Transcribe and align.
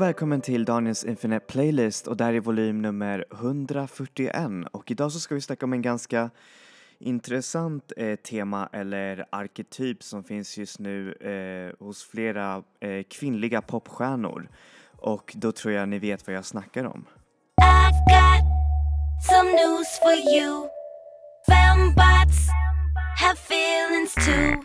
Och 0.00 0.06
välkommen 0.06 0.40
till 0.40 0.64
Daniels 0.64 1.04
Infinite 1.04 1.46
Playlist 1.46 2.06
och 2.06 2.16
där 2.16 2.32
är 2.32 2.40
volym 2.40 2.82
nummer 2.82 3.24
141 3.32 4.46
och 4.72 4.90
idag 4.90 5.12
så 5.12 5.20
ska 5.20 5.34
vi 5.34 5.40
snacka 5.40 5.66
om 5.66 5.72
en 5.72 5.82
ganska 5.82 6.30
intressant 6.98 7.92
eh, 7.96 8.16
tema 8.16 8.68
eller 8.72 9.24
arketyp 9.30 10.02
som 10.02 10.24
finns 10.24 10.58
just 10.58 10.78
nu 10.78 11.12
eh, 11.12 11.84
hos 11.86 12.04
flera 12.04 12.62
eh, 12.80 13.02
kvinnliga 13.10 13.62
popstjärnor 13.62 14.48
och 14.96 15.32
då 15.36 15.52
tror 15.52 15.74
jag 15.74 15.88
ni 15.88 15.98
vet 15.98 16.26
vad 16.26 16.36
jag 16.36 16.44
snackar 16.44 16.84
om. 16.84 17.04
I've 17.62 18.04
got 18.08 18.44
some 19.30 19.50
news 19.52 19.98
for 20.02 20.34
you. 20.34 20.68
Fembots 21.48 22.48
have 23.18 23.38
feelings 23.38 24.14
too. 24.14 24.64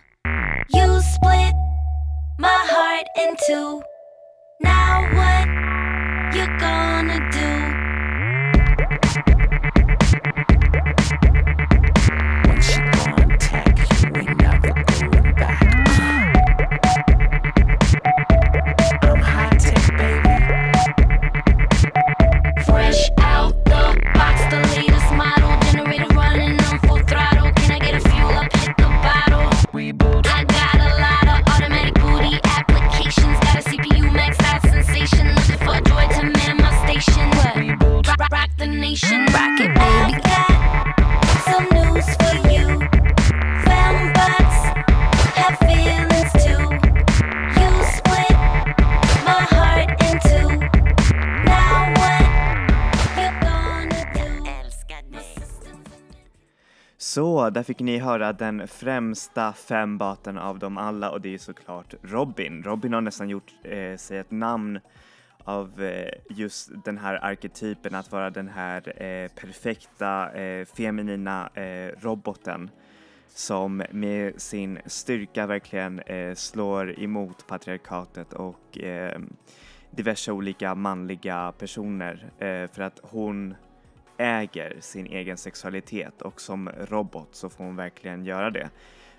You 0.77 1.01
split 1.01 1.55
my 2.39 2.59
heart 2.71 3.05
in 3.17 3.35
two. 3.47 3.94
Now 4.59 5.01
what 5.13 5.47
you 6.33 6.45
gonna 6.59 7.19
do? 7.29 7.49
When 12.47 12.61
she 12.61 12.79
contact 12.93 14.01
you, 14.01 14.09
we 14.11 14.23
never 14.35 14.73
going 15.11 15.35
back. 15.35 15.84
Så, 57.15 57.49
där 57.49 57.63
fick 57.63 57.79
ni 57.79 57.97
höra 57.97 58.33
den 58.33 58.67
främsta 58.67 59.53
fembaten 59.53 60.37
av 60.37 60.59
dem 60.59 60.77
alla 60.77 61.11
och 61.11 61.21
det 61.21 61.33
är 61.33 61.37
såklart 61.37 61.93
Robin. 62.01 62.63
Robin 62.63 62.93
har 62.93 63.01
nästan 63.01 63.29
gjort 63.29 63.53
eh, 63.63 63.97
sig 63.97 64.17
ett 64.17 64.31
namn 64.31 64.79
av 65.45 65.83
eh, 65.83 66.11
just 66.29 66.69
den 66.85 66.97
här 66.97 67.25
arketypen 67.25 67.95
att 67.95 68.11
vara 68.11 68.29
den 68.29 68.47
här 68.47 69.03
eh, 69.03 69.27
perfekta 69.27 70.31
eh, 70.31 70.65
feminina 70.65 71.49
eh, 71.53 71.91
roboten 72.01 72.69
som 73.27 73.83
med 73.91 74.41
sin 74.41 74.79
styrka 74.85 75.47
verkligen 75.47 75.99
eh, 75.99 76.35
slår 76.35 76.99
emot 76.99 77.47
patriarkatet 77.47 78.33
och 78.33 78.77
eh, 78.77 79.19
diverse 79.91 80.31
olika 80.31 80.75
manliga 80.75 81.53
personer 81.57 82.31
eh, 82.39 82.71
för 82.71 82.81
att 82.81 82.99
hon 83.03 83.55
äger 84.17 84.77
sin 84.79 85.05
egen 85.07 85.37
sexualitet 85.37 86.21
och 86.21 86.41
som 86.41 86.69
robot 86.69 87.29
så 87.31 87.49
får 87.49 87.63
hon 87.63 87.75
verkligen 87.75 88.25
göra 88.25 88.49
det. 88.49 88.69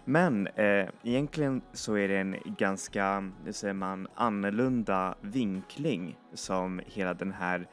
Men 0.09 0.47
eh, 0.47 0.89
egentligen 1.03 1.63
så 1.73 1.97
är 1.97 2.09
det 2.09 2.17
en 2.17 2.37
ganska, 2.59 3.31
hur 3.45 3.53
säger 3.53 3.75
man, 3.75 4.09
annorlunda 4.15 5.15
vinkling 5.21 6.17
som 6.35 6.81
hela 6.87 7.15
den 7.15 7.33
här 7.33 7.67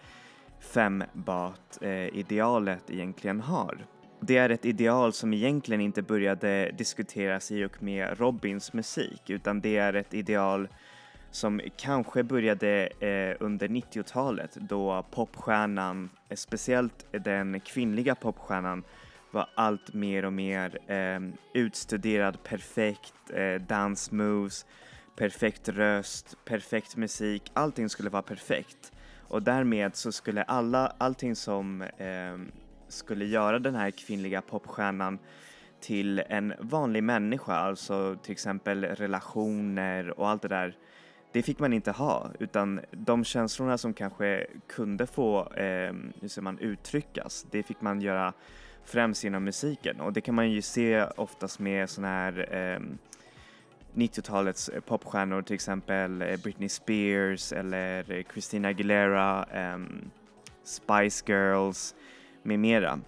fembat-idealet 0.60 2.90
eh, 2.90 2.96
egentligen 2.96 3.40
har. 3.40 3.86
Det 4.20 4.38
är 4.38 4.50
ett 4.50 4.66
ideal 4.66 5.14
som 5.14 5.34
egentligen 5.34 5.82
inte 5.82 6.02
började 6.02 6.72
diskuteras 6.78 7.52
i 7.52 7.66
och 7.66 7.84
med 7.84 8.20
Robins 8.20 8.74
musik 8.74 9.30
utan 9.30 9.62
det 9.62 9.78
är 9.78 9.94
ett 9.94 10.14
ideal 10.14 10.68
som 11.32 11.62
kanske 11.78 12.24
började 12.24 12.88
eh, 12.88 13.36
under 13.40 13.68
90-talet 13.68 14.56
då 14.56 15.06
popstjärnan, 15.12 16.10
speciellt 16.36 17.06
den 17.12 17.60
kvinnliga 17.60 18.16
popstjärnan, 18.16 18.84
var 19.34 19.50
allt 19.56 19.94
mer 19.94 20.26
och 20.26 20.34
mer 20.34 20.92
eh, 20.92 21.20
utstuderad, 21.54 22.44
perfekt 22.44 23.32
eh, 23.34 23.62
dance 23.62 24.16
moves, 24.16 24.66
perfekt 25.16 25.70
röst, 25.70 26.38
perfekt 26.46 26.96
musik, 26.96 27.52
allting 27.54 27.90
skulle 27.90 28.10
vara 28.10 28.22
perfekt. 28.22 28.92
Och 29.28 29.44
därmed 29.44 29.96
så 29.96 30.12
skulle 30.12 30.44
alla, 30.44 30.94
allting 30.98 31.36
som 31.36 31.82
eh, 31.82 32.38
skulle 32.88 33.26
göra 33.26 33.60
den 33.60 33.76
här 33.76 33.92
kvinnliga 33.92 34.42
popstjärnan 34.42 35.20
till 35.80 36.20
en 36.30 36.54
vanlig 36.60 37.04
människa, 37.04 37.54
alltså 37.54 38.18
till 38.24 38.32
exempel 38.32 38.86
relationer 38.86 40.20
och 40.20 40.30
allt 40.30 40.42
det 40.42 40.48
där, 40.48 40.78
det 41.32 41.44
fick 41.44 41.60
man 41.60 41.74
inte 41.74 41.92
ha 41.92 42.32
utan 42.40 42.80
de 42.92 43.24
känslorna 43.24 43.78
som 43.78 43.94
kanske 43.94 44.48
kunde 44.68 45.08
få, 45.08 45.54
eh, 45.54 45.94
hur 46.22 46.28
säger 46.28 46.42
man, 46.42 46.60
uttryckas, 46.60 47.46
det 47.52 47.64
fick 47.64 47.82
man 47.82 48.02
göra 48.02 48.34
främst 48.86 49.24
genom 49.24 49.44
musiken 49.44 50.02
och 50.02 50.14
det 50.14 50.22
kan 50.22 50.36
man 50.36 50.52
ju 50.52 50.62
se 50.62 51.04
oftast 51.04 51.60
med 51.60 51.90
såna 51.90 52.08
här 52.08 52.48
ehm, 52.52 52.84
eh, 52.84 52.98
90-talets 53.94 54.70
popstjärnor 54.86 55.42
till 55.42 55.54
exempel 55.56 56.22
eh, 56.22 56.38
Britney 56.44 56.70
Spears 56.70 57.54
eller 57.54 58.24
Christina 58.34 58.68
Aguilera, 58.68 59.46
eh, 59.52 59.78
Spice 60.64 61.24
Girls 61.28 61.96
med 62.44 62.60
mera. 62.60 63.00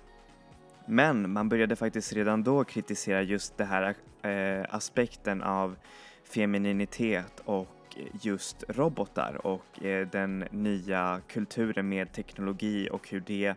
Men 0.85 1.33
man 1.33 1.49
började 1.49 1.75
faktiskt 1.75 2.13
redan 2.13 2.43
då 2.43 2.63
kritisera 2.63 3.21
just 3.21 3.57
den 3.57 3.67
här 3.67 3.95
eh, 4.21 4.65
aspekten 4.69 5.43
av 5.43 5.75
femininitet 6.23 7.41
och 7.45 7.97
just 8.21 8.63
robotar 8.67 9.47
och 9.47 9.83
eh, 9.83 10.07
den 10.07 10.39
nya 10.51 11.21
kulturen 11.27 11.89
med 11.89 12.13
teknologi 12.13 12.89
och 12.91 13.09
hur 13.09 13.19
det 13.19 13.55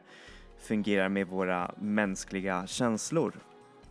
fungerar 0.61 1.09
med 1.09 1.27
våra 1.27 1.75
mänskliga 1.79 2.67
känslor. 2.67 3.33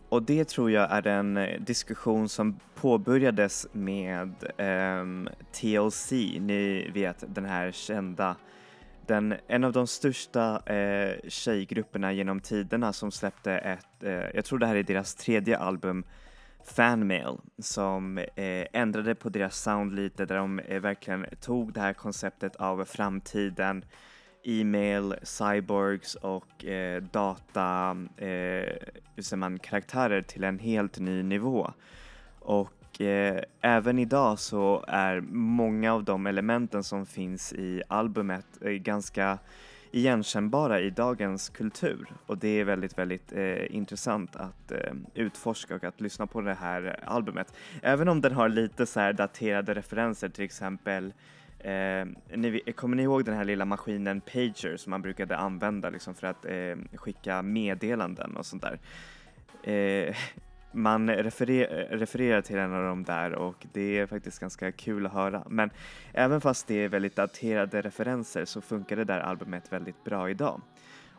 Och 0.08 0.22
det 0.22 0.48
tror 0.48 0.70
jag 0.70 0.92
är 0.92 1.06
en 1.06 1.36
eh, 1.36 1.60
diskussion 1.60 2.28
som 2.28 2.60
påbörjades 2.74 3.66
med 3.72 4.34
ehm, 4.58 5.00
um, 5.00 5.28
TLC, 5.52 6.12
ni 6.40 6.90
vet 6.94 7.24
den 7.34 7.44
här 7.44 7.72
kända 7.72 8.36
den, 9.08 9.34
en 9.46 9.64
av 9.64 9.72
de 9.72 9.86
största 9.86 10.62
eh, 10.74 11.28
tjejgrupperna 11.28 12.12
genom 12.12 12.40
tiderna 12.40 12.92
som 12.92 13.10
släppte 13.10 13.52
ett, 13.52 14.02
eh, 14.02 14.12
jag 14.34 14.44
tror 14.44 14.58
det 14.58 14.66
här 14.66 14.76
är 14.76 14.82
deras 14.82 15.14
tredje 15.14 15.58
album, 15.58 16.04
Fanmail, 16.64 17.36
som 17.58 18.18
eh, 18.18 18.66
ändrade 18.72 19.14
på 19.14 19.28
deras 19.28 19.56
sound 19.58 19.94
lite 19.94 20.26
där 20.26 20.36
de 20.36 20.58
eh, 20.58 20.80
verkligen 20.80 21.26
tog 21.40 21.72
det 21.72 21.80
här 21.80 21.92
konceptet 21.92 22.56
av 22.56 22.84
framtiden, 22.84 23.84
e-mail, 24.48 25.14
cyborgs 25.22 26.14
och 26.14 26.64
eh, 26.64 27.02
data, 27.02 27.96
eh, 28.16 28.26
hur 29.14 29.22
säger 29.22 29.36
man, 29.36 29.58
karaktärer 29.58 30.22
till 30.22 30.44
en 30.44 30.58
helt 30.58 30.98
ny 30.98 31.22
nivå. 31.22 31.72
Och 32.38 33.00
eh, 33.00 33.42
även 33.60 33.98
idag 33.98 34.38
så 34.38 34.84
är 34.88 35.20
många 35.30 35.94
av 35.94 36.04
de 36.04 36.26
elementen 36.26 36.84
som 36.84 37.06
finns 37.06 37.52
i 37.52 37.82
albumet 37.88 38.46
eh, 38.60 38.70
ganska 38.70 39.38
igenkännbara 39.90 40.80
i 40.80 40.90
dagens 40.90 41.48
kultur 41.48 42.06
och 42.26 42.38
det 42.38 42.48
är 42.48 42.64
väldigt, 42.64 42.98
väldigt 42.98 43.32
eh, 43.32 43.76
intressant 43.76 44.36
att 44.36 44.72
eh, 44.72 44.92
utforska 45.14 45.74
och 45.74 45.84
att 45.84 46.00
lyssna 46.00 46.26
på 46.26 46.40
det 46.40 46.54
här 46.54 47.00
albumet. 47.04 47.54
Även 47.82 48.08
om 48.08 48.20
den 48.20 48.32
har 48.32 48.48
lite 48.48 48.86
så 48.86 49.00
här 49.00 49.12
daterade 49.12 49.74
referenser, 49.74 50.28
till 50.28 50.44
exempel 50.44 51.12
Eh, 51.58 52.06
ni, 52.36 52.60
kommer 52.76 52.96
ni 52.96 53.02
ihåg 53.02 53.24
den 53.24 53.36
här 53.36 53.44
lilla 53.44 53.64
maskinen 53.64 54.20
Pager 54.20 54.76
som 54.76 54.90
man 54.90 55.02
brukade 55.02 55.36
använda 55.36 55.90
liksom 55.90 56.14
för 56.14 56.26
att 56.26 56.44
eh, 56.44 56.76
skicka 56.94 57.42
meddelanden 57.42 58.36
och 58.36 58.46
sånt 58.46 58.62
där? 58.62 58.78
Eh, 59.72 60.16
man 60.72 61.10
referer, 61.10 61.88
refererar 61.90 62.42
till 62.42 62.56
en 62.58 62.74
av 62.74 62.84
dem 62.84 63.04
där 63.04 63.32
och 63.32 63.66
det 63.72 63.98
är 63.98 64.06
faktiskt 64.06 64.38
ganska 64.38 64.72
kul 64.72 65.06
att 65.06 65.12
höra. 65.12 65.44
Men 65.48 65.70
även 66.12 66.40
fast 66.40 66.66
det 66.66 66.84
är 66.84 66.88
väldigt 66.88 67.16
daterade 67.16 67.82
referenser 67.82 68.44
så 68.44 68.60
funkar 68.60 68.96
det 68.96 69.04
där 69.04 69.20
albumet 69.20 69.72
väldigt 69.72 70.04
bra 70.04 70.30
idag. 70.30 70.60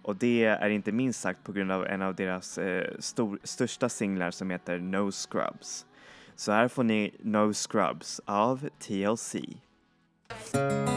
Och 0.02 0.16
det 0.16 0.46
är 0.46 0.70
inte 0.70 0.92
minst 0.92 1.22
sagt 1.22 1.44
på 1.44 1.52
grund 1.52 1.72
av 1.72 1.86
en 1.86 2.02
av 2.02 2.16
deras 2.16 2.58
eh, 2.58 2.92
stor, 3.00 3.40
största 3.44 3.90
singlar 3.90 4.32
som 4.32 4.50
heter 4.50 4.80
No 4.80 5.12
Scrubs. 5.12 5.86
Så 6.36 6.52
här 6.52 6.68
får 6.68 6.84
ni 6.84 7.16
No 7.20 7.54
Scrubs 7.54 8.22
av 8.26 8.70
TLC. 8.80 9.36
Mm-hmm. 10.30 10.90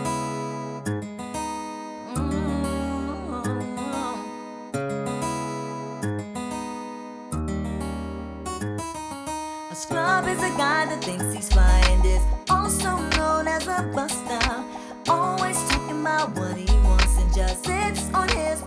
A 9.70 9.75
scrub 9.75 10.29
is 10.29 10.38
a 10.38 10.50
guy 10.58 10.84
that 10.84 11.02
thinks 11.02 11.32
he's 11.32 11.49
flying, 11.50 12.05
is 12.05 12.23
also 12.50 12.99
known 13.17 13.49
as 13.49 13.67
a 13.67 13.82
buster. 13.94 14.64
Always 15.08 15.56
talking 15.70 16.00
about 16.02 16.37
what 16.37 16.56
he 16.56 16.70
wants 16.81 17.17
and 17.17 17.35
just 17.35 17.64
sits 17.64 18.12
on 18.12 18.28
his 18.28 18.62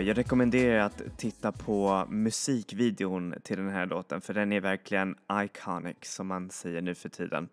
Jag 0.00 0.18
rekommenderar 0.18 0.78
att 0.78 1.02
titta 1.16 1.52
på 1.52 2.06
musikvideon 2.08 3.34
till 3.42 3.56
den 3.56 3.68
här 3.68 3.86
låten 3.86 4.20
för 4.20 4.34
den 4.34 4.52
är 4.52 4.60
verkligen 4.60 5.16
iconic 5.44 5.96
som 6.02 6.26
man 6.26 6.50
säger 6.50 6.82
nu 6.82 6.94
för 6.94 7.08
tiden. 7.08 7.48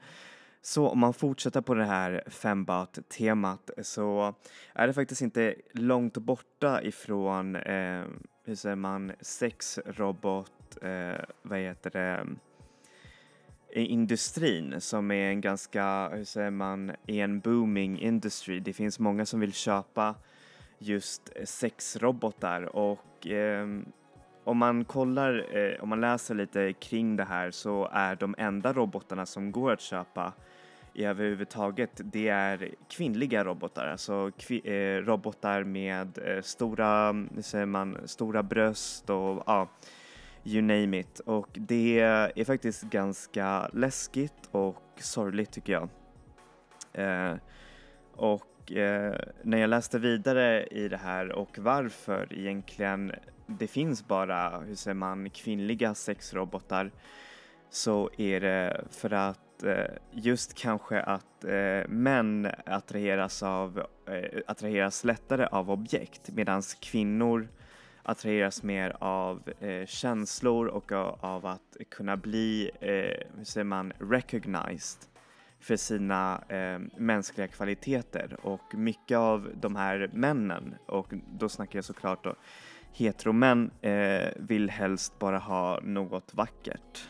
Så 0.61 0.87
om 0.87 0.99
man 0.99 1.13
fortsätter 1.13 1.61
på 1.61 1.73
det 1.73 1.85
här 1.85 2.23
fembaut-temat 2.27 3.69
så 3.81 4.35
är 4.73 4.87
det 4.87 4.93
faktiskt 4.93 5.21
inte 5.21 5.55
långt 5.71 6.17
borta 6.17 6.83
ifrån, 6.83 7.55
eh, 7.55 8.03
hur 8.43 8.55
säger 8.55 8.75
man, 8.75 9.11
sexrobot, 9.21 10.77
eh, 10.81 11.25
vad 11.41 11.59
heter 11.59 11.89
det, 11.89 12.25
industrin 13.81 14.81
som 14.81 15.11
är 15.11 15.29
en 15.29 15.41
ganska, 15.41 16.09
hur 16.09 16.25
säger 16.25 16.51
man, 16.51 16.91
en 17.07 17.39
booming 17.39 17.99
industry. 17.99 18.59
Det 18.59 18.73
finns 18.73 18.99
många 18.99 19.25
som 19.25 19.39
vill 19.39 19.53
köpa 19.53 20.15
just 20.79 21.31
eh, 21.35 21.45
sexrobotar 21.45 22.75
och 22.75 23.27
eh, 23.27 23.67
om 24.43 24.57
man 24.57 24.85
kollar, 24.85 25.57
eh, 25.57 25.83
om 25.83 25.89
man 25.89 26.01
läser 26.01 26.35
lite 26.35 26.73
kring 26.73 27.15
det 27.15 27.23
här 27.23 27.51
så 27.51 27.89
är 27.91 28.15
de 28.15 28.35
enda 28.37 28.73
robotarna 28.73 29.25
som 29.25 29.51
går 29.51 29.71
att 29.71 29.81
köpa 29.81 30.33
i 30.93 31.05
överhuvudtaget 31.05 32.01
det 32.03 32.27
är 32.27 32.75
kvinnliga 32.89 33.43
robotar, 33.43 33.87
alltså 33.87 34.31
kvi 34.37 34.61
eh, 34.63 35.05
robotar 35.05 35.63
med 35.63 36.17
eh, 36.17 36.41
stora, 36.41 37.15
säger 37.41 37.65
man, 37.65 37.97
stora 38.05 38.43
bröst 38.43 39.09
och 39.09 39.43
ja, 39.45 39.69
you 40.43 40.61
name 40.61 40.99
it. 40.99 41.19
Och 41.19 41.47
det 41.53 41.99
är 41.99 42.43
faktiskt 42.43 42.83
ganska 42.83 43.69
läskigt 43.73 44.49
och 44.51 44.83
sorgligt 44.97 45.51
tycker 45.51 45.73
jag. 45.73 45.89
Eh, 46.93 47.37
och 48.15 48.54
Eh, 48.71 49.15
när 49.43 49.57
jag 49.57 49.69
läste 49.69 49.99
vidare 49.99 50.65
i 50.65 50.87
det 50.87 50.97
här 50.97 51.31
och 51.31 51.57
varför 51.59 52.33
egentligen 52.33 53.11
det 53.47 53.67
finns 53.67 54.07
bara, 54.07 54.59
hur 54.59 54.75
säger 54.75 54.95
man, 54.95 55.29
kvinnliga 55.29 55.93
sexrobotar 55.95 56.91
så 57.69 58.09
är 58.17 58.39
det 58.39 58.81
för 58.91 59.13
att 59.13 59.63
eh, 59.63 59.85
just 60.11 60.53
kanske 60.53 61.01
att 61.01 61.43
eh, 61.43 61.87
män 61.87 62.51
attraheras, 62.65 63.43
av, 63.43 63.85
eh, 64.07 64.41
attraheras 64.47 65.03
lättare 65.03 65.45
av 65.45 65.71
objekt 65.71 66.29
medan 66.31 66.61
kvinnor 66.81 67.47
attraheras 68.03 68.63
mer 68.63 68.95
av 68.99 69.49
eh, 69.59 69.85
känslor 69.85 70.67
och 70.67 70.91
av 70.91 71.45
att 71.45 71.77
kunna 71.89 72.17
bli, 72.17 72.71
eh, 72.79 73.37
hur 73.37 73.43
säger 73.43 73.65
man, 73.65 73.93
recognized 73.99 75.14
för 75.65 75.75
sina 75.75 76.43
eh, 76.49 76.79
mänskliga 76.97 77.47
kvaliteter 77.47 78.37
och 78.41 78.75
mycket 78.75 79.17
av 79.17 79.51
de 79.61 79.75
här 79.75 80.09
männen, 80.13 80.75
och 80.85 81.13
då 81.39 81.49
snackar 81.49 81.77
jag 81.77 81.85
såklart 81.85 82.23
då 82.23 82.35
heteromän, 82.91 83.71
eh, 83.81 84.27
vill 84.35 84.69
helst 84.69 85.19
bara 85.19 85.37
ha 85.37 85.79
något 85.83 86.33
vackert. 86.33 87.09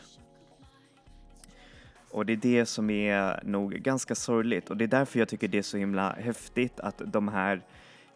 Och 2.10 2.26
det 2.26 2.32
är 2.32 2.36
det 2.36 2.66
som 2.66 2.90
är 2.90 3.40
nog 3.44 3.72
ganska 3.72 4.14
sorgligt 4.14 4.70
och 4.70 4.76
det 4.76 4.84
är 4.84 4.88
därför 4.88 5.18
jag 5.18 5.28
tycker 5.28 5.48
det 5.48 5.58
är 5.58 5.62
så 5.62 5.76
himla 5.76 6.12
häftigt 6.12 6.80
att 6.80 7.02
de 7.06 7.28
här 7.28 7.62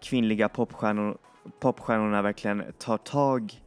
kvinnliga 0.02 0.48
popstjärnor, 0.48 1.18
popstjärnorna 1.60 2.22
verkligen 2.22 2.64
tar 2.78 2.96
tag 2.96 3.60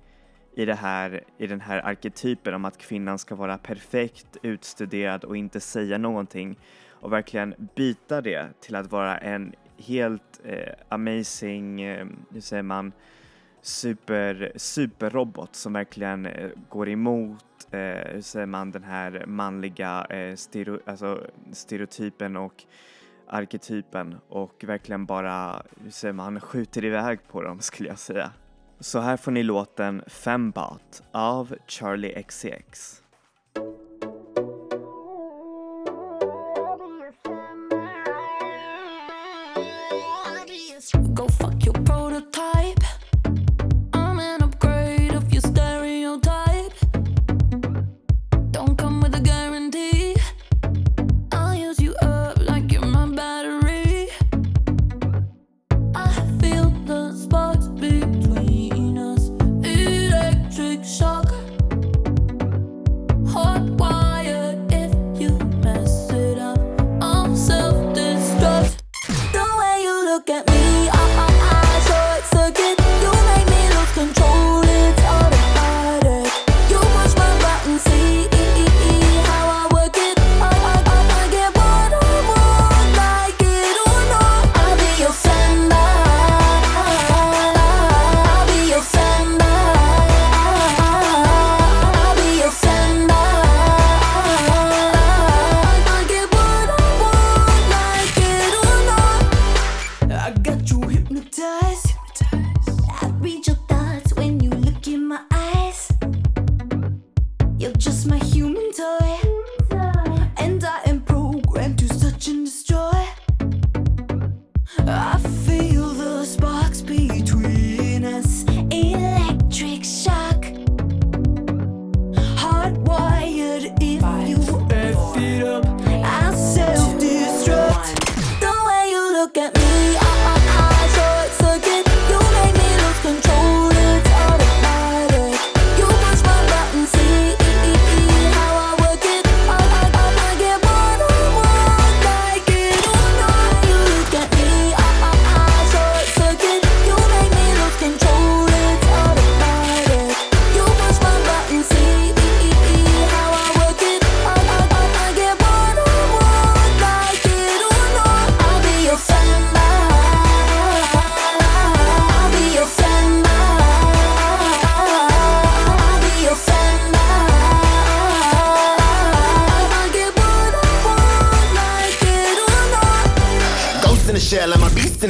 i, 0.55 0.65
det 0.65 0.75
här, 0.75 1.23
i 1.37 1.47
den 1.47 1.61
här 1.61 1.85
arketypen 1.85 2.53
om 2.53 2.65
att 2.65 2.77
kvinnan 2.77 3.19
ska 3.19 3.35
vara 3.35 3.57
perfekt, 3.57 4.37
utstuderad 4.41 5.23
och 5.23 5.37
inte 5.37 5.59
säga 5.59 5.97
någonting 5.97 6.59
och 6.89 7.13
verkligen 7.13 7.69
byta 7.75 8.21
det 8.21 8.61
till 8.61 8.75
att 8.75 8.91
vara 8.91 9.17
en 9.17 9.55
helt 9.77 10.41
eh, 10.43 10.73
amazing, 10.89 11.81
eh, 11.81 12.07
hur 12.31 12.41
säger 12.41 12.63
man, 12.63 12.91
super, 13.61 14.51
superrobot 14.55 15.55
som 15.55 15.73
verkligen 15.73 16.25
eh, 16.25 16.49
går 16.69 16.89
emot, 16.89 17.67
eh, 17.71 18.13
hur 18.13 18.21
säger 18.21 18.45
man, 18.45 18.71
den 18.71 18.83
här 18.83 19.23
manliga 19.27 20.05
eh, 20.09 20.35
stereo, 20.35 20.79
alltså 20.85 21.27
stereotypen 21.51 22.37
och 22.37 22.63
arketypen 23.27 24.15
och 24.27 24.63
verkligen 24.67 25.05
bara, 25.05 25.63
hur 25.83 25.91
säger 25.91 26.13
man, 26.13 26.39
skjuter 26.39 26.85
iväg 26.85 27.19
på 27.27 27.41
dem 27.41 27.59
skulle 27.59 27.89
jag 27.89 27.99
säga. 27.99 28.31
Så 28.83 28.99
här 28.99 29.17
får 29.17 29.31
ni 29.31 29.43
låten 29.43 30.03
Fembot 30.07 31.03
av 31.11 31.55
Charlie 31.67 32.23
XCX. 32.23 33.02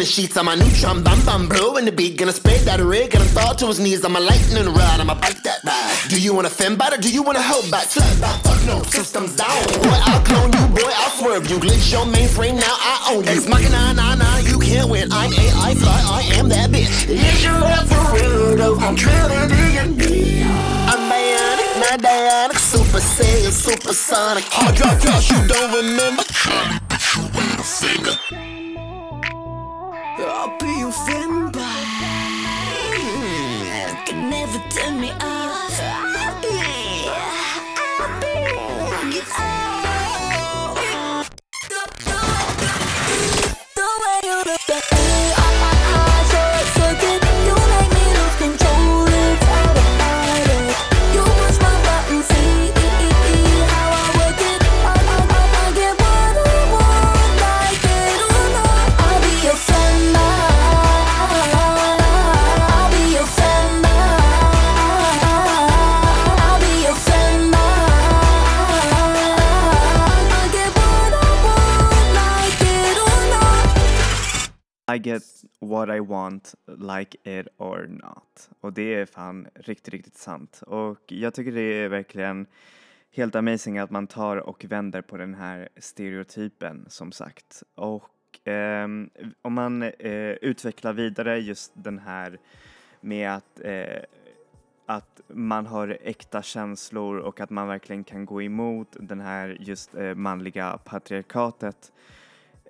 The 0.03 0.09
sheets. 0.09 0.35
I'm 0.35 0.49
a 0.49 0.55
neutron 0.55 1.01
bomb 1.01 1.23
bomb 1.25 1.47
blow 1.47 1.77
in 1.77 1.85
the 1.85 1.91
beat. 1.91 2.17
Gonna 2.17 2.33
spray 2.33 2.57
that 2.67 2.79
rig 2.81 3.13
and 3.15 3.23
I'm 3.23 3.29
fall 3.29 3.55
to 3.55 3.67
his 3.67 3.79
knees. 3.79 4.03
I'm 4.03 4.15
a 4.15 4.19
lightning 4.19 4.67
rod, 4.67 4.99
I'm 4.99 5.09
a 5.09 5.15
bite 5.15 5.41
that 5.43 5.63
ride. 5.63 6.09
Do 6.09 6.19
you 6.19 6.33
wanna 6.35 6.49
fem 6.49 6.75
bite 6.75 6.93
or 6.93 6.97
do 6.97 7.09
you 7.09 7.23
wanna 7.23 7.41
hold 7.41 7.71
back? 7.71 7.85
Flat 7.85 8.19
back, 8.19 8.43
fuck 8.43 8.59
no, 8.67 8.83
systems 8.83 9.35
down. 9.35 9.55
Boy, 9.79 9.99
I'll 10.09 10.23
clone 10.27 10.51
you, 10.51 10.65
boy, 10.75 10.91
I'll 11.01 11.15
swerve 11.19 11.49
you. 11.49 11.57
Glitch 11.57 11.91
your 11.91 12.05
mainframe, 12.05 12.55
now 12.55 12.75
I 12.91 13.13
own 13.13 13.23
you. 13.23 13.31
Ex 13.31 13.47
machina, 13.47 13.93
nah, 13.93 14.15
nah, 14.15 14.37
you 14.39 14.59
can't 14.59 14.89
win. 14.89 15.11
I'm 15.11 15.31
AI 15.31 15.75
fly, 15.75 15.99
I 16.19 16.21
am 16.37 16.49
that 16.49 16.69
bitch. 16.69 17.07
Is 17.07 17.43
you 17.43 17.51
up 17.51 17.87
for 17.87 18.03
real 18.13 18.57
though? 18.57 18.77
I'm 18.85 18.95
trying 18.95 19.31
to 19.31 19.55
dig 19.55 19.73
I'm 20.91 21.01
bionic, 21.09 21.71
not 21.79 22.01
dionic, 22.01 22.59
super 22.59 22.99
saiyan, 22.99 23.51
supersonic. 23.51 24.43
Hard 24.51 24.75
drive, 24.75 24.99
drop, 25.01 25.23
you 25.29 25.39
don't 25.47 25.71
remember. 25.79 26.23
I'll 30.29 30.57
be 30.57 30.79
your 30.79 30.91
friend, 30.91 31.51
but 31.51 31.61
mm, 32.93 33.89
you 33.89 33.97
can 34.05 34.29
never 34.29 34.59
turn 34.69 34.99
me 35.01 35.11
off. 35.11 35.62
Get 75.03 75.23
what 75.59 75.89
I 75.89 75.99
want, 75.99 76.55
like 76.67 77.17
it 77.39 77.47
or 77.57 77.87
not. 77.87 78.49
Och 78.59 78.73
det 78.73 78.93
är 78.95 79.05
fan 79.05 79.47
riktigt, 79.55 79.93
riktigt 79.93 80.17
sant. 80.17 80.63
Och 80.67 81.11
jag 81.11 81.33
tycker 81.33 81.51
det 81.51 81.61
är 81.61 81.89
verkligen 81.89 82.45
helt 83.11 83.35
amazing 83.35 83.77
att 83.77 83.91
man 83.91 84.07
tar 84.07 84.37
och 84.37 84.65
vänder 84.65 85.01
på 85.01 85.17
den 85.17 85.33
här 85.33 85.69
stereotypen 85.77 86.85
som 86.89 87.11
sagt. 87.11 87.63
Och 87.75 88.47
eh, 88.47 88.87
om 89.41 89.53
man 89.53 89.83
eh, 89.83 90.31
utvecklar 90.31 90.93
vidare 90.93 91.39
just 91.39 91.71
den 91.75 91.99
här 91.99 92.39
med 93.01 93.31
att 93.31 93.59
eh, 93.63 94.03
att 94.85 95.21
man 95.27 95.65
har 95.65 95.97
äkta 96.01 96.41
känslor 96.41 97.17
och 97.17 97.39
att 97.39 97.49
man 97.49 97.67
verkligen 97.67 98.03
kan 98.03 98.25
gå 98.25 98.41
emot 98.41 98.97
den 98.99 99.19
här 99.19 99.57
just 99.59 99.95
eh, 99.95 100.15
manliga 100.15 100.77
patriarkatet 100.77 101.91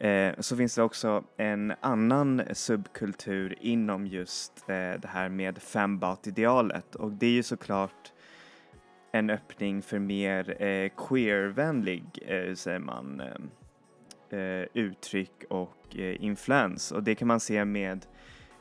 Eh, 0.03 0.33
så 0.39 0.57
finns 0.57 0.75
det 0.75 0.83
också 0.83 1.23
en 1.37 1.73
annan 1.81 2.41
subkultur 2.53 3.55
inom 3.61 4.07
just 4.07 4.69
eh, 4.69 4.99
det 4.99 5.07
här 5.07 5.29
med 5.29 5.61
fembot-idealet 5.61 6.95
och 6.95 7.11
det 7.11 7.25
är 7.25 7.31
ju 7.31 7.43
såklart 7.43 8.11
en 9.11 9.29
öppning 9.29 9.81
för 9.81 9.99
mer 9.99 10.63
eh, 10.63 10.91
queervänlig, 10.97 12.03
eh, 12.27 12.53
säger 12.53 12.79
man, 12.79 13.21
uttryck 14.73 15.43
och 15.49 15.95
influens. 15.95 16.91
Och 16.91 17.03
det 17.03 17.15
kan 17.15 17.27
man 17.27 17.39
se 17.39 17.65
med 17.65 18.05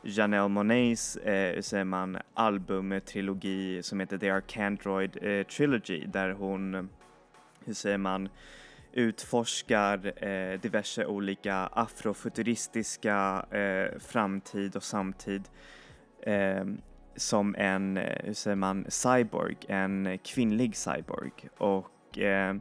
Janelle 0.02 0.48
Monets, 0.48 1.16
eh, 1.16 1.60
säger 1.60 1.84
man, 1.84 2.18
albumtrilogi 2.34 3.82
som 3.82 4.00
heter 4.00 4.18
The 4.18 4.30
Arcandroid 4.30 5.12
Trilogy 5.48 6.06
där 6.06 6.30
hon, 6.30 6.88
hur 7.64 7.74
säger 7.74 7.98
man, 7.98 8.28
utforskar 8.92 10.24
eh, 10.24 10.60
diverse 10.60 11.06
olika 11.06 11.54
afrofuturistiska 11.56 13.46
eh, 13.50 13.98
framtid 13.98 14.76
och 14.76 14.82
samtid 14.82 15.48
eh, 16.22 16.64
som 17.16 17.54
en, 17.58 17.96
eh, 17.96 18.24
hur 18.24 18.34
säger 18.34 18.56
man, 18.56 18.86
cyborg, 18.88 19.56
en 19.68 20.18
kvinnlig 20.24 20.76
cyborg. 20.76 21.32
Och 21.58 22.18
eh, 22.18 22.56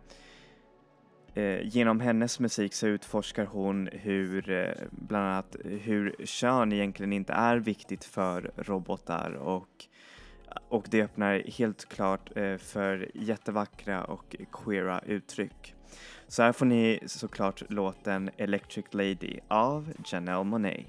eh, 1.34 1.62
genom 1.64 2.00
hennes 2.00 2.40
musik 2.40 2.74
så 2.74 2.88
utforskar 2.88 3.46
hon 3.46 3.90
hur, 3.92 4.76
bland 4.92 5.26
annat, 5.26 5.56
hur 5.64 6.16
kön 6.26 6.74
egentligen 6.74 7.14
inte 7.14 7.34
är 7.34 7.58
viktigt 7.58 8.04
för 8.04 8.52
robotar 8.56 9.32
och 9.32 9.68
och 10.70 10.86
det 10.90 11.02
öppnar 11.02 11.44
helt 11.58 11.90
klart 11.90 12.30
för 12.58 13.12
jättevackra 13.14 14.04
och 14.04 14.36
queera 14.52 15.00
uttryck. 15.00 15.76
Så 16.32 16.44
här 16.44 16.52
får 16.52 16.66
ni 16.66 17.00
såklart 17.06 17.64
låten 17.70 18.30
Electric 18.38 18.86
Lady 18.92 19.40
av 19.48 19.94
Janelle 20.06 20.44
Monet. 20.44 20.86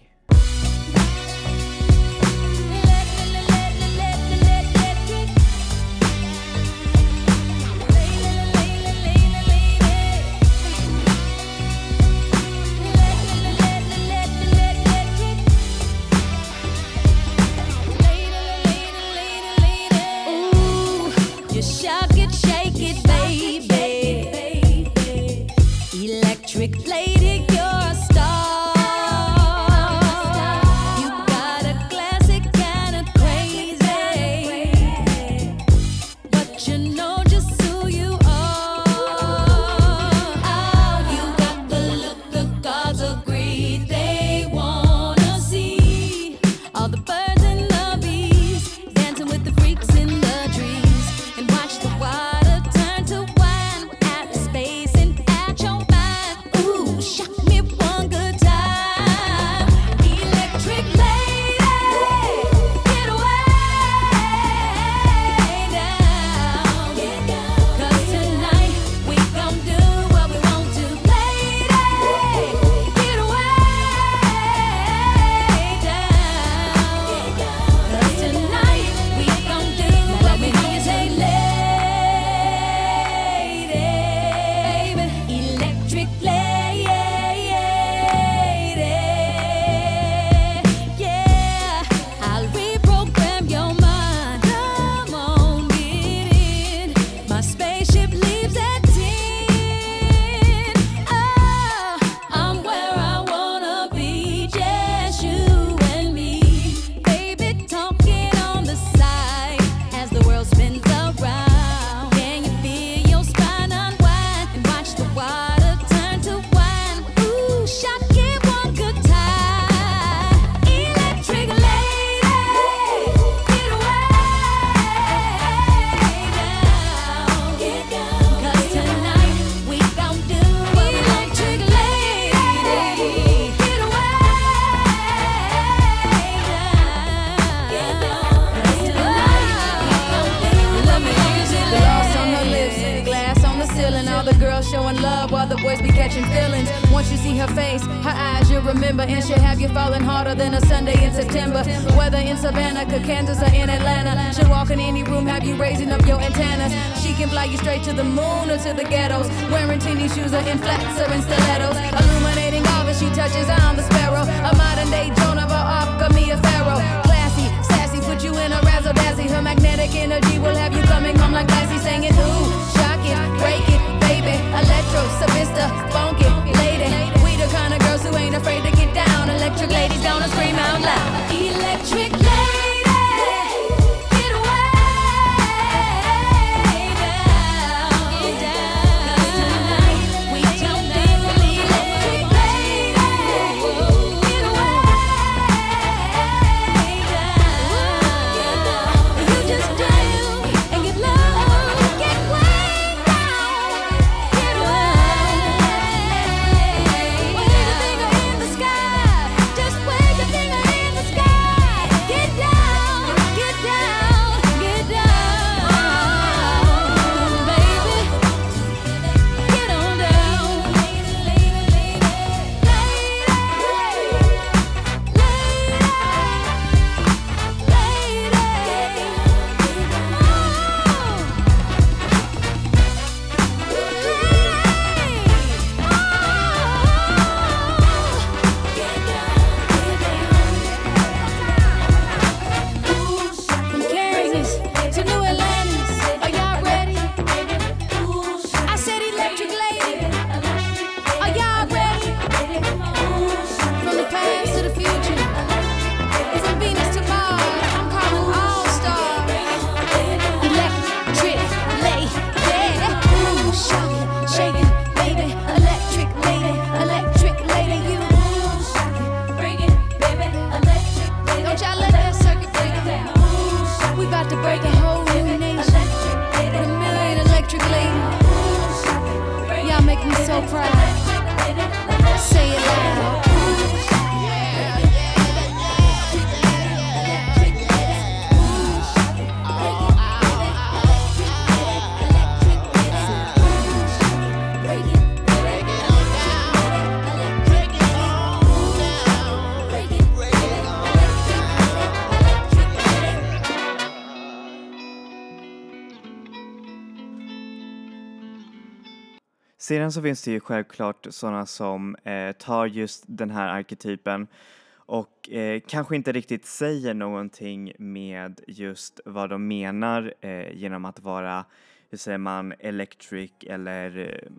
Sedan 309.73 309.93
så 309.93 310.03
finns 310.03 310.23
det 310.23 310.31
ju 310.31 310.41
självklart 310.41 311.07
sådana 311.11 311.47
som 311.47 311.97
eh, 312.05 312.33
tar 312.33 312.67
just 312.67 313.05
den 313.07 313.31
här 313.31 313.49
arketypen 313.49 314.27
och 314.75 315.31
eh, 315.31 315.61
kanske 315.67 315.97
inte 315.97 316.13
riktigt 316.13 316.47
säger 316.47 316.95
någonting 316.95 317.73
med 317.79 318.41
just 318.47 319.01
vad 319.05 319.31
de 319.31 319.49
menar 319.49 320.15
eh, 320.21 320.57
genom 320.57 320.85
att 320.85 321.01
vara, 321.01 321.45
hur 321.91 321.99
säger 321.99 322.19
man, 322.19 322.55
electric 322.59 323.33
eller 323.47 323.99
eh, 323.99 324.33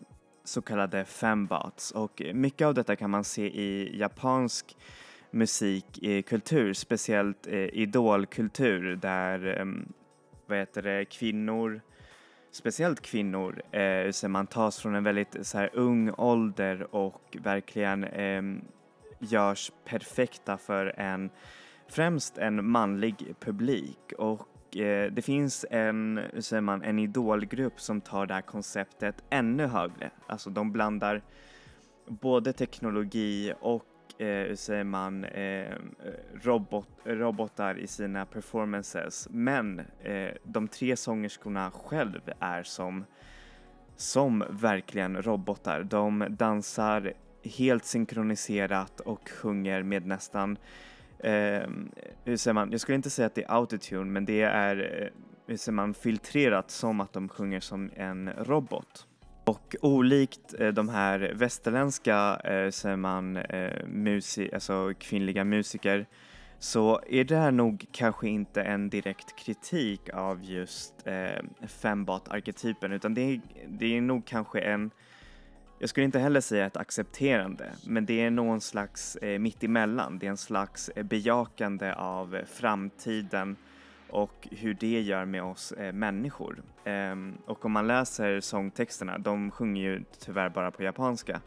så 0.43 0.61
kallade 0.61 1.05
fembots. 1.05 1.91
Och 1.91 2.21
mycket 2.33 2.65
av 2.67 2.73
detta 2.73 2.95
kan 2.95 3.09
man 3.09 3.23
se 3.23 3.45
i 3.45 3.99
japansk 3.99 4.77
musikkultur, 5.31 6.67
eh, 6.67 6.73
speciellt 6.73 7.47
eh, 7.47 7.53
idolkultur 7.53 8.95
där 8.95 9.59
eh, 9.59 9.65
vad 10.45 10.57
heter 10.57 10.81
det, 10.81 11.05
kvinnor 11.05 11.81
speciellt 12.53 13.01
kvinnor, 13.01 13.61
eh, 13.71 14.11
så 14.11 14.29
man 14.29 14.47
tas 14.47 14.79
från 14.79 14.95
en 14.95 15.03
väldigt 15.03 15.47
så 15.47 15.57
här, 15.57 15.69
ung 15.73 16.11
ålder 16.17 16.95
och 16.95 17.37
verkligen 17.41 18.03
eh, 18.03 18.41
görs 19.19 19.71
perfekta 19.85 20.57
för 20.57 20.99
en, 20.99 21.29
främst 21.87 22.37
en 22.37 22.65
manlig 22.65 23.35
publik 23.39 24.13
och 24.17 24.77
eh, 24.77 25.11
det 25.11 25.21
finns 25.21 25.65
en, 25.71 26.21
hur 26.33 26.41
säger 26.41 26.61
man, 26.61 26.83
en 26.83 26.99
idolgrupp 26.99 27.81
som 27.81 28.01
tar 28.01 28.25
det 28.25 28.33
här 28.33 28.41
konceptet 28.41 29.23
ännu 29.29 29.65
högre. 29.65 30.11
Alltså 30.27 30.49
de 30.49 30.71
blandar 30.71 31.21
både 32.07 32.53
teknologi 32.53 33.53
och 33.59 33.85
eh, 34.17 34.27
hur 34.27 34.55
säger 34.55 34.83
man, 34.83 35.23
eh, 35.23 35.43
eh 35.43 35.75
robot, 36.41 36.87
eh, 37.05 37.11
robotar 37.11 37.79
i 37.79 37.87
sina 37.87 38.25
performances. 38.25 39.27
Men 39.31 39.79
eh, 40.03 40.29
de 40.43 40.67
tre 40.67 40.95
sångerskorna 40.95 41.71
själv 41.71 42.21
är 42.39 42.63
som, 42.63 43.05
som 43.95 44.43
verkligen 44.49 45.21
robotar. 45.21 45.83
De 45.83 46.25
dansar 46.29 47.13
helt 47.43 47.85
synkroniserat 47.85 48.99
och 48.99 49.29
sjunger 49.29 49.83
med 49.83 50.05
nästan, 50.05 50.57
eh, 51.19 51.69
hur 52.23 52.37
säger 52.37 52.53
man, 52.53 52.71
jag 52.71 52.81
skulle 52.81 52.95
inte 52.95 53.09
säga 53.09 53.25
att 53.25 53.35
det 53.35 53.43
är 53.43 53.51
autotune, 53.51 54.11
men 54.11 54.25
det 54.25 54.41
är, 54.41 55.01
eh, 55.01 55.07
hur 55.47 55.57
säger 55.57 55.73
man, 55.73 55.93
filtrerat 55.93 56.71
som 56.71 57.01
att 57.01 57.13
de 57.13 57.29
sjunger 57.29 57.59
som 57.59 57.91
en 57.95 58.29
robot. 58.29 59.07
Och 59.45 59.75
olikt 59.81 60.59
eh, 60.59 60.67
de 60.67 60.89
här 60.89 61.33
västerländska, 61.35 62.41
eh, 62.43 62.69
säger 62.69 62.95
man, 62.95 63.37
eh, 63.37 63.85
musi 63.87 64.49
alltså 64.53 64.93
kvinnliga 64.99 65.43
musiker, 65.43 66.05
så 66.59 67.01
är 67.07 67.23
det 67.23 67.35
här 67.35 67.51
nog 67.51 67.85
kanske 67.91 68.27
inte 68.27 68.61
en 68.61 68.89
direkt 68.89 69.35
kritik 69.35 70.09
av 70.13 70.43
just 70.43 71.07
eh, 71.07 71.67
fembat-arketypen 71.67 72.91
utan 72.91 73.13
det 73.13 73.21
är, 73.21 73.41
det 73.67 73.97
är 73.97 74.01
nog 74.01 74.25
kanske 74.25 74.59
en, 74.59 74.91
jag 75.79 75.89
skulle 75.89 76.05
inte 76.05 76.19
heller 76.19 76.41
säga 76.41 76.65
ett 76.65 76.77
accepterande, 76.77 77.71
men 77.85 78.05
det 78.05 78.21
är 78.21 78.31
någon 78.31 78.61
slags 78.61 79.15
eh, 79.15 79.39
mittemellan. 79.39 80.19
Det 80.19 80.25
är 80.25 80.29
en 80.29 80.37
slags 80.37 80.89
eh, 80.89 81.03
bejakande 81.03 81.93
av 81.93 82.35
eh, 82.35 82.45
framtiden 82.45 83.55
och 84.13 84.47
hur 84.51 84.73
det 84.73 85.01
gör 85.01 85.25
med 85.25 85.43
oss 85.43 85.71
eh, 85.71 85.93
människor. 85.93 86.63
Ehm, 86.83 87.37
och 87.45 87.65
om 87.65 87.71
man 87.71 87.87
läser 87.87 88.39
sångtexterna, 88.39 89.17
de 89.17 89.51
sjunger 89.51 89.81
ju 89.81 90.03
tyvärr 90.19 90.49
bara 90.49 90.71
på 90.71 90.83
japanska, 90.83 91.41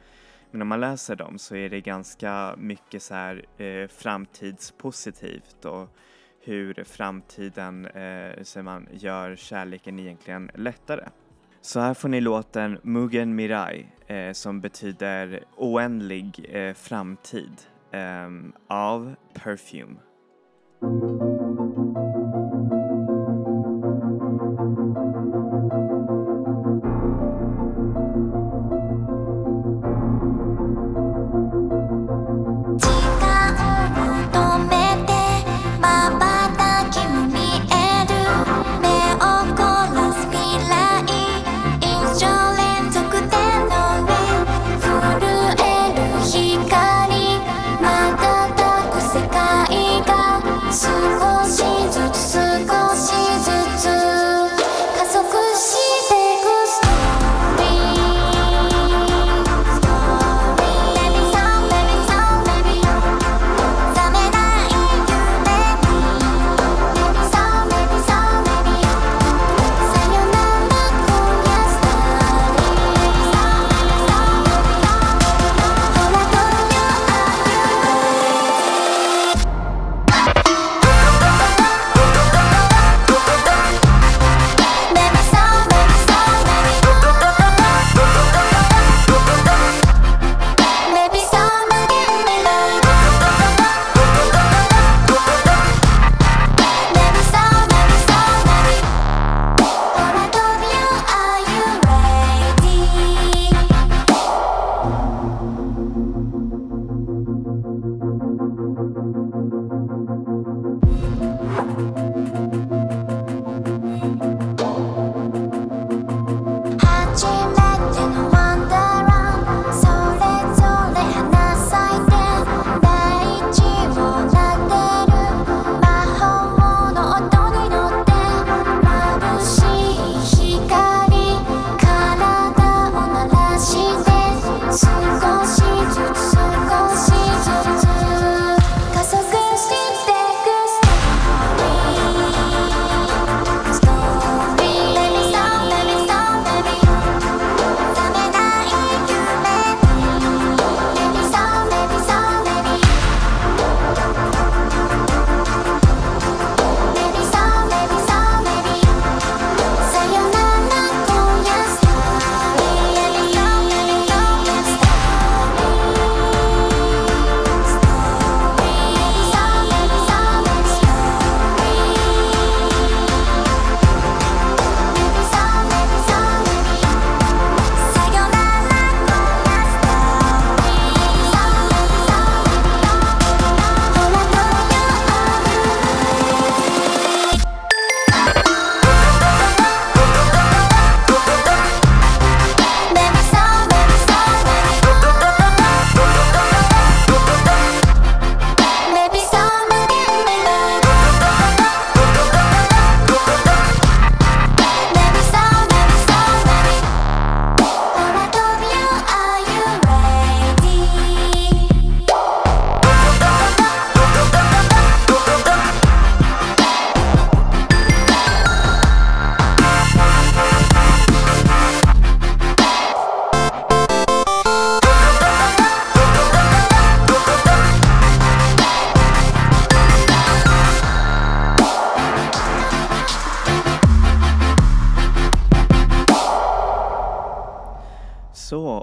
men 0.50 0.62
om 0.62 0.68
man 0.68 0.80
läser 0.80 1.16
dem 1.16 1.38
så 1.38 1.56
är 1.56 1.70
det 1.70 1.80
ganska 1.80 2.54
mycket 2.58 3.02
så 3.02 3.14
här 3.14 3.44
eh, 3.56 3.88
framtidspositivt 3.88 5.64
och 5.64 5.96
hur 6.40 6.84
framtiden 6.84 7.86
eh, 7.86 8.42
så 8.42 8.62
man, 8.62 8.88
gör 8.92 9.36
kärleken 9.36 9.98
egentligen 9.98 10.50
lättare. 10.54 11.08
Så 11.60 11.80
här 11.80 11.94
får 11.94 12.08
ni 12.08 12.20
låten 12.20 12.78
Mugen 12.82 13.34
Mirai 13.34 13.86
eh, 14.06 14.32
som 14.32 14.60
betyder 14.60 15.44
oändlig 15.56 16.46
eh, 16.48 16.74
framtid 16.74 17.60
ehm, 17.92 18.52
av 18.68 19.14
Perfume. 19.34 19.96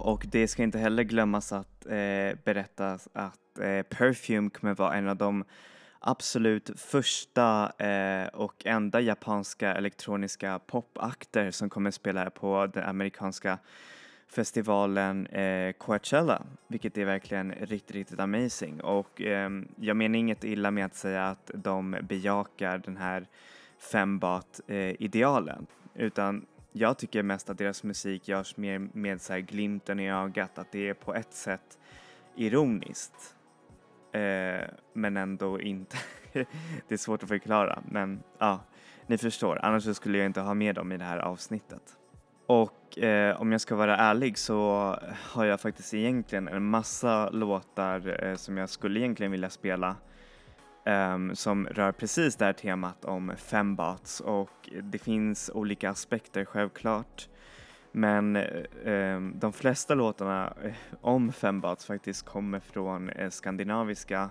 Och 0.03 0.25
det 0.31 0.47
ska 0.47 0.63
inte 0.63 0.79
heller 0.79 1.03
glömmas 1.03 1.51
att 1.51 1.85
eh, 1.85 2.37
berätta 2.43 2.99
att 3.13 3.59
eh, 3.59 3.81
Perfume 3.81 4.49
kommer 4.49 4.75
vara 4.75 4.95
en 4.95 5.07
av 5.07 5.15
de 5.15 5.43
absolut 5.99 6.69
första 6.75 7.71
eh, 7.77 8.27
och 8.27 8.65
enda 8.65 9.01
japanska 9.01 9.73
elektroniska 9.73 10.59
popakter 10.59 11.51
som 11.51 11.69
kommer 11.69 11.91
spela 11.91 12.29
på 12.29 12.67
den 12.73 12.83
amerikanska 12.83 13.57
festivalen 14.27 15.27
eh, 15.27 15.71
Coachella, 15.71 16.41
vilket 16.67 16.97
är 16.97 17.05
verkligen 17.05 17.51
riktigt, 17.51 17.95
riktigt 17.95 18.19
amazing. 18.19 18.81
Och 18.81 19.21
eh, 19.21 19.49
jag 19.75 19.97
menar 19.97 20.19
inget 20.19 20.43
illa 20.43 20.71
med 20.71 20.85
att 20.85 20.95
säga 20.95 21.27
att 21.27 21.51
de 21.53 21.97
bejakar 22.01 22.77
den 22.77 22.97
här 22.97 23.27
fembat-idealen, 23.91 25.67
eh, 25.95 26.05
utan 26.05 26.45
jag 26.73 26.97
tycker 26.97 27.23
mest 27.23 27.49
att 27.49 27.57
deras 27.57 27.83
musik 27.83 28.27
görs 28.27 28.57
mer 28.57 28.79
med 28.93 29.21
så 29.21 29.33
här 29.33 29.39
glimten 29.39 29.99
i 29.99 30.11
ögat, 30.11 30.57
att 30.57 30.71
det 30.71 30.89
är 30.89 30.93
på 30.93 31.15
ett 31.15 31.33
sätt 31.33 31.77
ironiskt. 32.35 33.35
Eh, 34.11 34.67
men 34.93 35.17
ändå 35.17 35.61
inte. 35.61 35.97
det 36.87 36.93
är 36.93 36.97
svårt 36.97 37.23
att 37.23 37.29
förklara, 37.29 37.83
men 37.85 38.23
ja, 38.37 38.59
ni 39.07 39.17
förstår. 39.17 39.59
Annars 39.63 39.95
skulle 39.95 40.17
jag 40.17 40.25
inte 40.25 40.41
ha 40.41 40.53
med 40.53 40.75
dem 40.75 40.91
i 40.91 40.97
det 40.97 41.03
här 41.03 41.17
avsnittet. 41.17 41.97
Och 42.45 42.97
eh, 42.97 43.41
om 43.41 43.51
jag 43.51 43.61
ska 43.61 43.75
vara 43.75 43.97
ärlig 43.97 44.37
så 44.37 44.59
har 45.11 45.45
jag 45.45 45.61
faktiskt 45.61 45.93
egentligen 45.93 46.47
en 46.47 46.63
massa 46.63 47.29
låtar 47.29 48.25
eh, 48.25 48.35
som 48.35 48.57
jag 48.57 48.69
skulle 48.69 48.99
egentligen 48.99 49.31
vilja 49.31 49.49
spela 49.49 49.95
um, 50.85 51.35
som 51.35 51.67
rör 51.67 51.91
precis 51.91 52.35
det 52.35 52.45
här 52.45 52.53
temat 52.53 53.05
om 53.05 53.33
fembats 53.37 54.19
och 54.19 54.69
det 54.83 54.97
finns 54.97 55.51
olika 55.53 55.89
aspekter 55.89 56.45
självklart. 56.45 57.27
Men 57.91 58.35
um, 58.85 59.39
de 59.39 59.53
flesta 59.53 59.95
låtarna 59.95 60.53
eh, 60.63 60.73
om 61.01 61.33
fembats 61.33 61.85
faktiskt 61.85 62.25
kommer 62.25 62.59
från 62.59 63.09
uh, 63.09 63.29
skandinaviska 63.29 64.29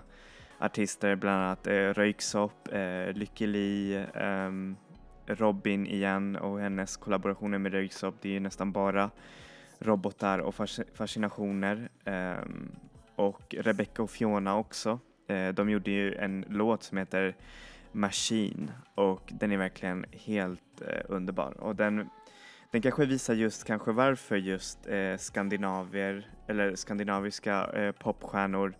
artister, 0.59 1.15
bland 1.15 1.43
annat 1.43 1.67
uh, 1.67 1.73
Röyksopp, 1.73 2.69
uh, 2.73 3.13
Lykke 3.13 3.47
Li, 3.47 4.05
ehm, 4.13 4.75
Robin 5.25 5.87
igen 5.87 6.35
och 6.35 6.59
hennes 6.59 6.97
kollaborationer 6.97 7.57
med 7.57 7.71
Röyksopp. 7.71 8.15
Det 8.21 8.29
är 8.29 8.33
ju 8.33 8.39
nästan 8.39 8.71
bara 8.71 9.09
robotar 9.79 10.39
och 10.39 10.55
fascinationer. 10.93 11.89
Um, 12.05 12.71
och 13.15 13.55
Rebecca 13.59 14.03
och 14.03 14.09
Fiona 14.09 14.57
också. 14.57 14.99
Eh, 15.27 15.49
de 15.49 15.69
gjorde 15.69 15.91
ju 15.91 16.15
en 16.15 16.45
låt 16.49 16.83
som 16.83 16.97
heter 16.97 17.35
Machine 17.91 18.71
och 18.95 19.21
den 19.31 19.51
är 19.51 19.57
verkligen 19.57 20.05
helt 20.11 20.81
eh, 20.81 21.01
underbar. 21.07 21.51
Och 21.59 21.75
den, 21.75 22.09
den 22.71 22.81
kanske 22.81 23.05
visar 23.05 23.33
just 23.33 23.63
kanske 23.63 23.91
varför 23.91 24.35
just 24.35 24.87
eh, 24.87 25.17
skandinavier 25.17 26.27
eller 26.47 26.75
skandinaviska 26.75 27.93
popstjärnor 27.99 28.75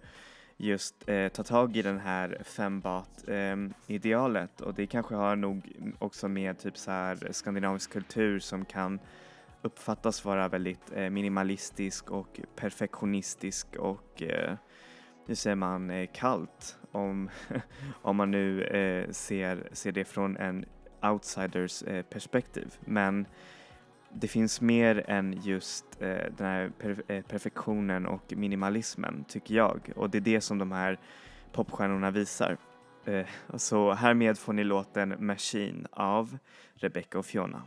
just 0.58 1.10
eh, 1.10 1.28
tar 1.28 1.44
tag 1.44 1.78
i 1.78 1.82
den 1.82 2.00
här 2.00 2.42
fembat 2.44 3.28
eh, 3.28 3.56
idealet 3.88 4.62
och 4.62 4.74
det 4.74 4.88
kanske 4.88 5.16
har 5.16 5.36
nog 5.36 5.72
också 6.00 6.28
med 6.28 6.60
typ 6.60 6.78
så 6.78 6.92
här 6.92 7.28
skandinavisk 7.32 7.92
kultur 7.92 8.40
som 8.40 8.66
kan 8.66 9.00
uppfattas 9.62 10.26
vara 10.26 10.48
väldigt 10.48 10.92
eh, 10.96 11.10
minimalistisk 11.10 12.12
och 12.12 12.40
perfektionistisk 12.56 13.76
och 13.76 14.24
nu 15.26 15.36
säger 15.36 15.56
man 15.56 15.90
eh, 15.90 16.10
kallt 16.14 16.78
om, 16.92 17.30
om 18.02 18.16
man 18.16 18.32
nu 18.32 18.64
eh, 18.64 19.12
ser, 19.12 19.70
ser 19.72 19.92
det 19.92 20.06
från 20.06 20.38
en 20.38 20.66
outsiders 21.02 21.84
eh, 21.84 22.02
perspektiv. 22.02 22.74
Men 22.80 23.26
det 24.14 24.28
finns 24.28 24.62
mer 24.62 25.04
än 25.10 25.42
just 25.42 25.86
eh, 26.00 26.08
den 26.38 26.48
här 26.48 26.72
per 26.80 27.04
eh, 27.08 27.22
perfektionen 27.22 28.06
och 28.06 28.34
minimalismen 28.36 29.26
tycker 29.28 29.56
jag 29.56 29.92
och 29.96 30.10
det 30.10 30.18
är 30.18 30.22
det 30.22 30.42
som 30.42 30.58
de 30.58 30.72
här 30.72 31.00
popstjärnorna 31.52 32.12
visar. 32.12 32.58
Eh, 33.06 33.26
så 33.56 33.94
härmed 33.94 34.38
får 34.38 34.54
ni 34.54 34.64
låten 34.64 35.16
Machine 35.20 35.88
av 35.92 36.38
Rebecca 36.76 37.20
och 37.20 37.26
Fiona. 37.26 37.62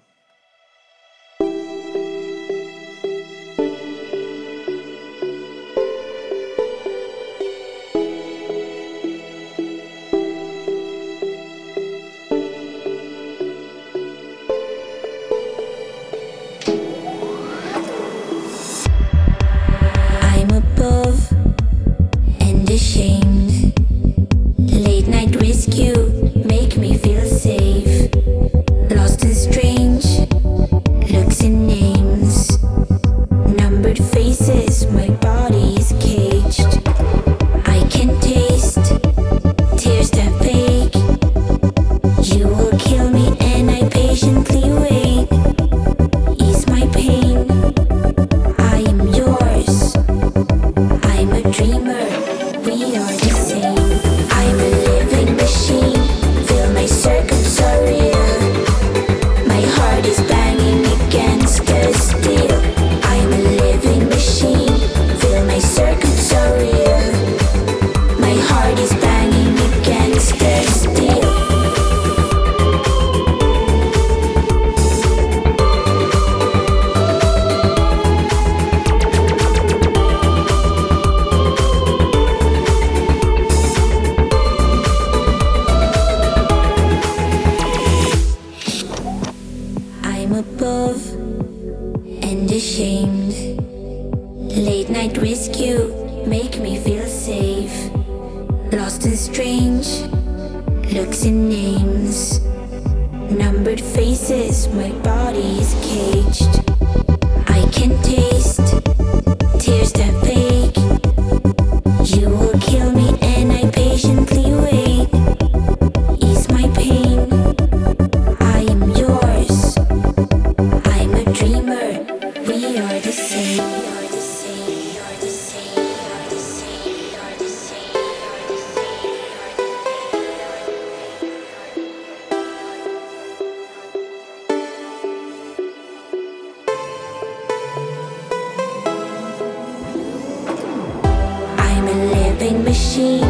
she 142.97 143.26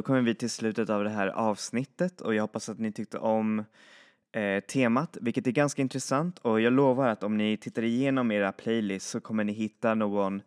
då 0.00 0.04
kommer 0.04 0.20
vi 0.20 0.34
till 0.34 0.50
slutet 0.50 0.90
av 0.90 1.04
det 1.04 1.10
här 1.10 1.28
avsnittet 1.28 2.20
och 2.20 2.34
jag 2.34 2.42
hoppas 2.42 2.68
att 2.68 2.78
ni 2.78 2.92
tyckte 2.92 3.18
om 3.18 3.64
eh, 4.32 4.60
temat, 4.60 5.16
vilket 5.20 5.46
är 5.46 5.50
ganska 5.50 5.82
intressant 5.82 6.38
och 6.38 6.60
jag 6.60 6.72
lovar 6.72 7.08
att 7.08 7.22
om 7.22 7.36
ni 7.36 7.56
tittar 7.56 7.82
igenom 7.82 8.30
era 8.30 8.52
playlists 8.52 9.10
så 9.10 9.20
kommer 9.20 9.44
ni 9.44 9.52
hitta 9.52 9.94
någon 9.94 10.42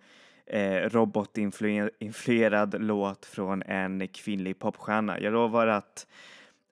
eh, 0.46 0.90
robotinfluerad 0.90 2.76
låt 2.80 3.26
från 3.26 3.64
en 3.64 4.08
kvinnlig 4.08 4.60
popstjärna. 4.60 5.20
Jag 5.20 5.34
lovar 5.34 5.68
att 5.68 6.08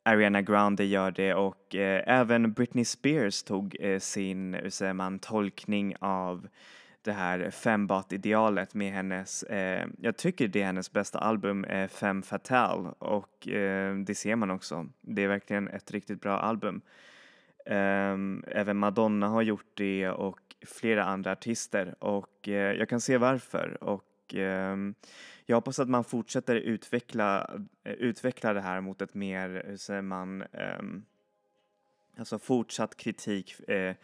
Ariana 0.03 0.41
Grande 0.41 0.83
gör 0.83 1.11
det 1.11 1.33
och 1.33 1.75
eh, 1.75 2.03
även 2.19 2.53
Britney 2.53 2.85
Spears 2.85 3.43
tog 3.43 3.77
eh, 3.79 3.99
sin, 3.99 4.53
hur 4.53 4.69
säger 4.69 4.93
man, 4.93 5.19
tolkning 5.19 5.95
av 5.99 6.47
det 7.01 7.11
här 7.11 7.51
fembat-idealet 7.51 8.73
med 8.73 8.93
hennes, 8.93 9.43
eh, 9.43 9.87
jag 10.01 10.17
tycker 10.17 10.47
det 10.47 10.61
är 10.61 10.65
hennes 10.65 10.91
bästa 10.91 11.19
album, 11.19 11.63
eh, 11.63 11.87
Femme 11.87 12.21
Fatale 12.21 12.89
och 12.99 13.47
eh, 13.47 13.95
det 13.95 14.15
ser 14.15 14.35
man 14.35 14.51
också. 14.51 14.87
Det 15.01 15.23
är 15.23 15.27
verkligen 15.27 15.67
ett 15.67 15.91
riktigt 15.91 16.21
bra 16.21 16.39
album. 16.39 16.81
Ehm, 17.65 18.43
även 18.47 18.77
Madonna 18.77 19.27
har 19.27 19.41
gjort 19.41 19.71
det 19.73 20.09
och 20.09 20.39
flera 20.65 21.03
andra 21.03 21.31
artister 21.31 21.95
och 21.99 22.47
eh, 22.47 22.53
jag 22.53 22.89
kan 22.89 23.01
se 23.01 23.17
varför 23.17 23.83
och 23.83 24.35
ehm, 24.35 24.95
jag 25.45 25.57
hoppas 25.57 25.79
att 25.79 25.89
man 25.89 26.03
fortsätter 26.03 26.55
utveckla, 26.55 27.49
eh, 27.83 27.93
utveckla 27.93 28.53
det 28.53 28.61
här 28.61 28.81
mot 28.81 29.01
ett 29.01 29.13
mer, 29.13 29.63
hur 29.67 29.77
säger 29.77 30.01
man, 30.01 30.41
ehm, 30.41 31.05
alltså 32.17 32.39
fortsatt 32.39 32.97
kritik 32.97 33.69
eh, 33.69 33.95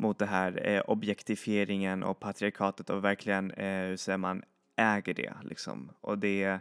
mot 0.00 0.18
det 0.18 0.26
här 0.26 0.68
eh, 0.68 0.80
objektifieringen 0.80 2.02
och 2.02 2.20
patriarkatet 2.20 2.90
och 2.90 3.04
verkligen, 3.04 3.50
eh, 3.50 3.86
hur 3.86 3.96
säger 3.96 4.18
man, 4.18 4.42
äger 4.76 5.14
det 5.14 5.32
liksom. 5.42 5.90
Och 6.00 6.18
det 6.18 6.58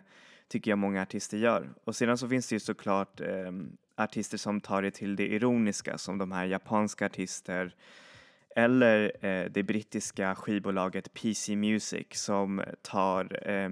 tycker 0.47 0.71
jag 0.71 0.77
många 0.77 1.01
artister 1.01 1.37
gör. 1.37 1.69
Och 1.83 1.95
sedan 1.95 2.17
så 2.17 2.29
finns 2.29 2.47
det 2.47 2.55
ju 2.55 2.59
såklart 2.59 3.21
eh, 3.21 3.51
artister 3.95 4.37
som 4.37 4.61
tar 4.61 4.81
det 4.81 4.91
till 4.91 5.15
det 5.15 5.27
ironiska 5.27 5.97
som 5.97 6.17
de 6.17 6.31
här 6.31 6.45
japanska 6.45 7.05
artister 7.05 7.75
eller 8.55 9.25
eh, 9.25 9.45
det 9.51 9.63
brittiska 9.63 10.35
skivbolaget 10.35 11.13
PC 11.13 11.55
Music 11.55 12.07
som 12.11 12.63
tar 12.81 13.49
eh, 13.49 13.69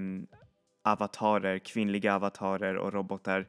avatarer, 0.84 1.60
kvinnliga 1.60 2.16
avatarer 2.16 2.76
och 2.76 2.94
robotar 2.94 3.48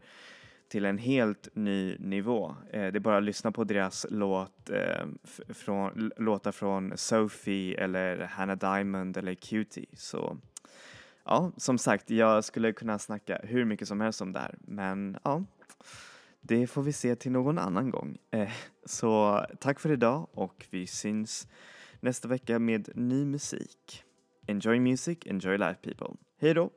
till 0.68 0.84
en 0.84 0.98
helt 0.98 1.48
ny 1.54 1.96
nivå. 1.98 2.56
Eh, 2.70 2.80
det 2.80 2.98
är 2.98 3.00
bara 3.00 3.16
att 3.16 3.22
lyssna 3.22 3.52
på 3.52 3.64
deras 3.64 4.06
låt, 4.10 4.70
eh, 4.70 5.06
från, 5.48 6.10
låtar 6.16 6.52
från 6.52 6.92
Sophie 6.96 7.80
eller 7.80 8.18
Hannah 8.18 8.58
Diamond 8.58 9.16
eller 9.16 9.34
Cutie. 9.34 9.86
Så 9.92 10.38
ja, 11.24 11.52
som 11.56 11.78
sagt, 11.78 12.10
jag 12.10 12.44
skulle 12.44 12.72
kunna 12.72 12.98
snacka 12.98 13.40
hur 13.42 13.64
mycket 13.64 13.88
som 13.88 14.00
helst 14.00 14.20
om 14.20 14.32
det 14.32 14.40
här, 14.40 14.54
men 14.60 15.18
ja, 15.24 15.44
det 16.40 16.66
får 16.66 16.82
vi 16.82 16.92
se 16.92 17.16
till 17.16 17.32
någon 17.32 17.58
annan 17.58 17.90
gång. 17.90 18.18
Eh, 18.30 18.50
så 18.84 19.44
tack 19.60 19.80
för 19.80 19.92
idag 19.92 20.28
och 20.32 20.66
vi 20.70 20.86
syns 20.86 21.48
nästa 22.00 22.28
vecka 22.28 22.58
med 22.58 22.88
ny 22.94 23.24
musik. 23.24 24.04
Enjoy 24.46 24.80
music, 24.80 25.18
enjoy 25.26 25.58
life 25.58 25.80
people. 25.82 26.16
Hej 26.40 26.54
då! 26.54 26.70